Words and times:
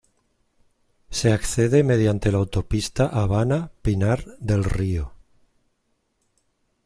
Se 1.11 1.31
accede 1.31 1.83
mediante 1.83 2.31
la 2.31 2.39
autopista 2.39 3.05
Habana-Pinar 3.07 4.25
del 4.39 4.63
Río. 4.63 5.13